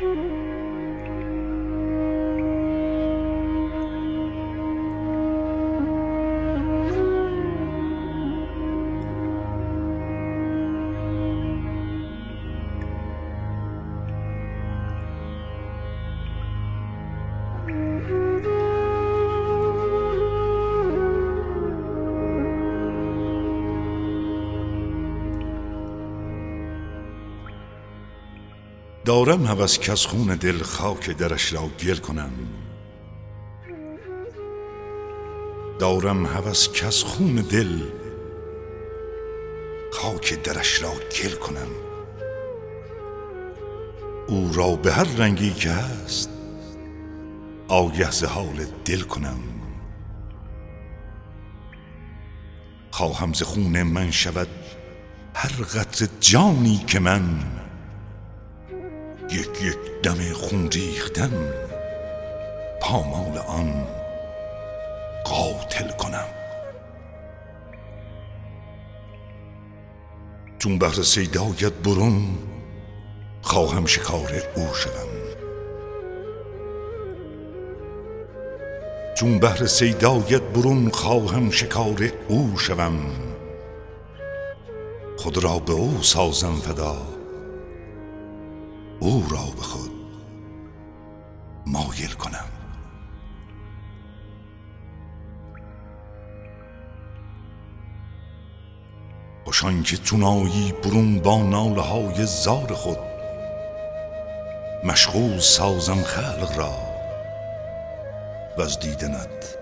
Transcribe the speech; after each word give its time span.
Mm-hmm. 0.00 0.38
دارم 29.08 29.46
هوس 29.46 29.78
که 29.78 29.92
از 29.92 30.06
خون 30.06 30.34
دل 30.34 30.62
خاک 30.62 31.10
درش 31.10 31.52
را 31.52 31.68
گل 31.68 31.96
کنم. 31.96 32.30
دارم 35.78 36.26
هوس 36.26 36.72
که 36.72 36.86
از 36.86 37.02
خون 37.02 37.34
دل 37.34 37.82
خاک 39.92 40.42
درش 40.42 40.82
را 40.82 40.92
گل 41.22 41.34
کنم. 41.34 41.68
او 44.26 44.50
را 44.54 44.76
به 44.76 44.92
هر 44.92 45.16
رنگی 45.16 45.50
که 45.50 45.70
هست 45.70 46.30
آگه 47.68 48.10
ز 48.10 48.24
حال 48.24 48.64
دل 48.84 49.00
کنم. 49.00 49.40
خواهم 52.90 53.32
ز 53.32 53.42
خون 53.42 53.82
من 53.82 54.10
شود 54.10 54.48
هر 55.34 55.62
قطر 55.62 56.08
جانی 56.20 56.84
که 56.86 57.00
من 57.00 57.57
یک 59.30 59.62
یک 59.62 59.78
دم 60.02 60.32
خون 60.32 60.70
ریختن 60.70 61.54
پامال 62.80 63.38
آن 63.38 63.86
قاتل 65.24 65.88
کنم. 65.88 66.28
چون 70.58 70.78
بهر 70.78 71.02
سیدایت 71.02 71.72
برون 71.72 72.38
خواهم 73.42 73.86
شکار 73.86 74.32
او 74.56 74.74
شوم 74.74 75.08
چون 79.18 79.38
بهر 79.38 79.66
سیدایت 79.66 80.42
برون 80.42 80.90
خواهم 80.90 81.50
شکار 81.50 82.12
او 82.28 82.58
شوم. 82.58 82.98
خود 85.16 85.44
را 85.44 85.58
به 85.58 85.72
او 85.72 86.02
سازم 86.02 86.54
فدا. 86.54 87.17
او 89.00 89.26
را 89.30 89.44
به 89.56 89.62
خود 89.62 89.90
مایل 91.66 92.12
کنم. 92.12 92.48
خوشان 99.44 99.82
که 99.82 99.96
چونایی 99.96 100.74
برون 100.84 101.18
با 101.18 101.42
ناله 101.42 101.80
های 101.80 102.26
زار 102.26 102.74
خود 102.74 102.98
مشغول 104.84 105.38
سازم 105.38 106.02
خلق 106.02 106.58
را 106.58 106.72
و 108.58 108.62
از 108.62 108.78
دیدنت 108.78 109.58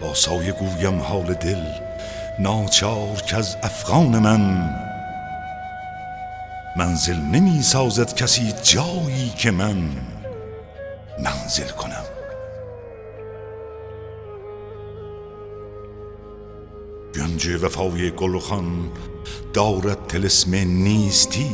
با 0.00 0.14
سایه 0.14 0.52
گویم 0.52 1.00
حال 1.00 1.34
دل 1.34 1.62
ناچار 2.38 3.16
که 3.16 3.36
از 3.36 3.56
افغان 3.62 4.18
من. 4.18 4.74
منزل 6.76 7.16
نمی 7.16 7.62
سازد 7.62 8.14
کسی 8.14 8.52
جایی 8.62 9.32
که 9.38 9.50
من 9.50 9.76
منزل 11.18 11.68
کنم. 11.68 12.04
گنج 17.14 17.48
وفای 17.62 18.10
گلخان 18.10 18.90
دارد 19.54 20.06
تلسم 20.06 20.54
نیستی. 20.54 21.50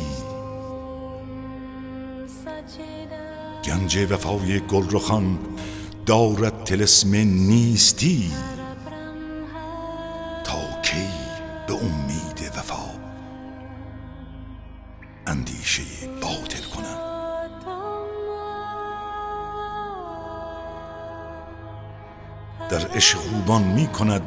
گنج 3.65 3.97
وفای 4.11 4.59
گلرخان 4.59 5.37
دارد 6.05 6.63
تلسم 6.63 7.15
نیستی 7.25 8.31
تا 10.43 10.81
کی 10.81 11.07
به 11.67 11.73
امید 11.73 12.51
وفا 12.57 12.85
اندیشه 15.27 15.83
باطل 16.21 16.63
کنم. 16.75 16.99
در 22.69 22.87
عشق 22.87 23.17
خوبان 23.17 23.63
می 23.63 23.87
کند 23.87 24.21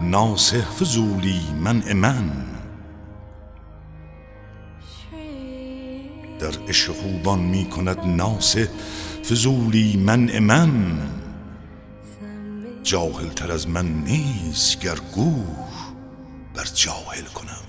ناسه 0.00 0.60
فزولی 0.60 1.40
من 1.60 1.92
من. 1.92 2.45
در 6.46 6.58
اشخوبان 6.68 7.12
خوبان 7.12 7.38
می 7.38 7.64
کند 7.64 7.98
ناسه 8.06 8.68
فضولی 9.24 9.96
من 9.96 10.38
من. 10.38 10.98
جاهل 12.82 13.28
تر 13.28 13.52
از 13.52 13.68
من 13.68 13.86
نیست 13.86 14.80
گر 14.80 14.96
گور 15.14 15.44
بر 16.54 16.64
جاهل 16.74 17.24
کنم. 17.34 17.66